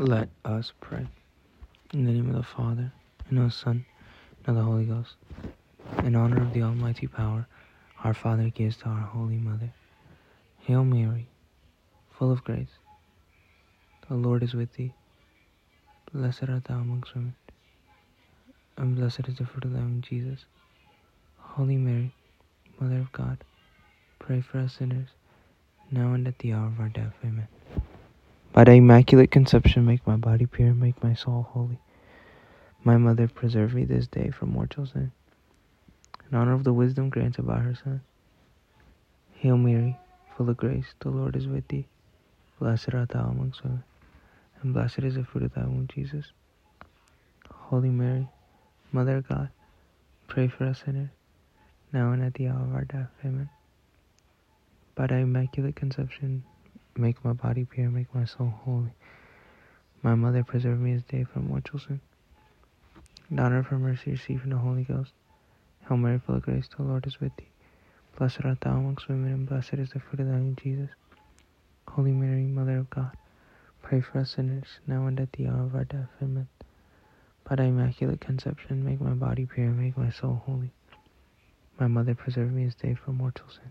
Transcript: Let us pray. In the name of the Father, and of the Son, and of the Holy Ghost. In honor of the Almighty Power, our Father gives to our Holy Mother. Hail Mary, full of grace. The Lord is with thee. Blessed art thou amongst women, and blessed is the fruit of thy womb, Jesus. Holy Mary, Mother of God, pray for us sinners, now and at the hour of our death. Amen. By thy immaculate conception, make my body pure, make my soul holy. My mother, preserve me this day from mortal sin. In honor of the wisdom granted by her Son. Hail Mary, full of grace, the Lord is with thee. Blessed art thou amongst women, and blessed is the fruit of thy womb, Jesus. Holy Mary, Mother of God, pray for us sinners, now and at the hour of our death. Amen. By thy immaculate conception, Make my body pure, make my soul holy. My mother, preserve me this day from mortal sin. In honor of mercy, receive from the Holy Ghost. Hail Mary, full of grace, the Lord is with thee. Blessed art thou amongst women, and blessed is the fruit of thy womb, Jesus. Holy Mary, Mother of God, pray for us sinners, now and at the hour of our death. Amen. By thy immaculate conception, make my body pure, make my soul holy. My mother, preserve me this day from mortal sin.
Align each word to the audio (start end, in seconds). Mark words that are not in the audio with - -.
Let 0.00 0.30
us 0.46 0.72
pray. 0.80 1.06
In 1.92 2.06
the 2.06 2.12
name 2.12 2.30
of 2.30 2.36
the 2.36 2.42
Father, 2.42 2.90
and 3.28 3.38
of 3.38 3.44
the 3.44 3.50
Son, 3.50 3.84
and 4.38 4.48
of 4.48 4.54
the 4.54 4.62
Holy 4.62 4.86
Ghost. 4.86 5.16
In 6.04 6.16
honor 6.16 6.40
of 6.40 6.54
the 6.54 6.62
Almighty 6.62 7.06
Power, 7.06 7.46
our 8.02 8.14
Father 8.14 8.48
gives 8.48 8.78
to 8.78 8.86
our 8.86 9.02
Holy 9.02 9.36
Mother. 9.36 9.74
Hail 10.60 10.86
Mary, 10.86 11.28
full 12.12 12.32
of 12.32 12.42
grace. 12.44 12.78
The 14.08 14.14
Lord 14.14 14.42
is 14.42 14.54
with 14.54 14.72
thee. 14.72 14.94
Blessed 16.14 16.48
art 16.48 16.64
thou 16.64 16.76
amongst 16.76 17.14
women, 17.14 17.36
and 18.78 18.96
blessed 18.96 19.28
is 19.28 19.36
the 19.36 19.44
fruit 19.44 19.66
of 19.66 19.74
thy 19.74 19.80
womb, 19.80 20.00
Jesus. 20.00 20.46
Holy 21.36 21.76
Mary, 21.76 22.14
Mother 22.80 23.00
of 23.00 23.12
God, 23.12 23.44
pray 24.18 24.40
for 24.40 24.60
us 24.60 24.78
sinners, 24.78 25.08
now 25.90 26.14
and 26.14 26.26
at 26.26 26.38
the 26.38 26.54
hour 26.54 26.68
of 26.68 26.80
our 26.80 26.88
death. 26.88 27.12
Amen. 27.22 27.48
By 28.60 28.64
thy 28.64 28.72
immaculate 28.72 29.30
conception, 29.30 29.86
make 29.86 30.06
my 30.06 30.16
body 30.16 30.44
pure, 30.44 30.74
make 30.74 31.02
my 31.02 31.14
soul 31.14 31.48
holy. 31.48 31.78
My 32.84 32.98
mother, 32.98 33.26
preserve 33.26 33.72
me 33.72 33.86
this 33.86 34.06
day 34.06 34.28
from 34.28 34.52
mortal 34.52 34.84
sin. 34.84 35.12
In 36.30 36.36
honor 36.36 36.52
of 36.52 36.64
the 36.64 36.74
wisdom 36.74 37.08
granted 37.08 37.46
by 37.46 37.60
her 37.60 37.74
Son. 37.74 38.02
Hail 39.32 39.56
Mary, 39.56 39.98
full 40.36 40.50
of 40.50 40.58
grace, 40.58 40.92
the 40.98 41.08
Lord 41.08 41.36
is 41.36 41.46
with 41.46 41.68
thee. 41.68 41.86
Blessed 42.58 42.92
art 42.92 43.08
thou 43.08 43.30
amongst 43.30 43.64
women, 43.64 43.82
and 44.60 44.74
blessed 44.74 45.04
is 45.04 45.14
the 45.14 45.24
fruit 45.24 45.44
of 45.44 45.54
thy 45.54 45.62
womb, 45.62 45.88
Jesus. 45.90 46.26
Holy 47.50 47.88
Mary, 47.88 48.28
Mother 48.92 49.16
of 49.16 49.28
God, 49.28 49.48
pray 50.28 50.48
for 50.48 50.66
us 50.66 50.82
sinners, 50.84 51.08
now 51.94 52.12
and 52.12 52.22
at 52.22 52.34
the 52.34 52.48
hour 52.48 52.60
of 52.60 52.74
our 52.74 52.84
death. 52.84 53.08
Amen. 53.24 53.48
By 54.94 55.06
thy 55.06 55.20
immaculate 55.20 55.76
conception, 55.76 56.44
Make 56.96 57.24
my 57.24 57.32
body 57.32 57.64
pure, 57.64 57.88
make 57.88 58.14
my 58.14 58.24
soul 58.24 58.52
holy. 58.64 58.92
My 60.02 60.14
mother, 60.14 60.42
preserve 60.42 60.80
me 60.80 60.94
this 60.94 61.04
day 61.04 61.24
from 61.24 61.48
mortal 61.48 61.78
sin. 61.78 62.00
In 63.30 63.38
honor 63.38 63.58
of 63.58 63.70
mercy, 63.72 64.10
receive 64.12 64.40
from 64.40 64.50
the 64.50 64.58
Holy 64.58 64.82
Ghost. 64.84 65.12
Hail 65.88 65.96
Mary, 65.96 66.18
full 66.18 66.36
of 66.36 66.42
grace, 66.42 66.68
the 66.76 66.82
Lord 66.82 67.06
is 67.06 67.20
with 67.20 67.36
thee. 67.36 67.48
Blessed 68.16 68.44
art 68.44 68.60
thou 68.60 68.76
amongst 68.76 69.08
women, 69.08 69.32
and 69.32 69.48
blessed 69.48 69.74
is 69.74 69.90
the 69.90 70.00
fruit 70.00 70.20
of 70.20 70.26
thy 70.26 70.32
womb, 70.32 70.56
Jesus. 70.60 70.90
Holy 71.86 72.12
Mary, 72.12 72.42
Mother 72.42 72.78
of 72.78 72.90
God, 72.90 73.16
pray 73.82 74.00
for 74.00 74.18
us 74.18 74.32
sinners, 74.32 74.80
now 74.86 75.06
and 75.06 75.18
at 75.20 75.32
the 75.32 75.46
hour 75.46 75.62
of 75.62 75.74
our 75.74 75.84
death. 75.84 76.10
Amen. 76.20 76.48
By 77.48 77.56
thy 77.56 77.64
immaculate 77.64 78.20
conception, 78.20 78.84
make 78.84 79.00
my 79.00 79.14
body 79.14 79.46
pure, 79.46 79.70
make 79.70 79.96
my 79.96 80.10
soul 80.10 80.42
holy. 80.44 80.72
My 81.78 81.86
mother, 81.86 82.14
preserve 82.14 82.52
me 82.52 82.64
this 82.64 82.74
day 82.74 82.94
from 82.94 83.16
mortal 83.16 83.46
sin. 83.48 83.70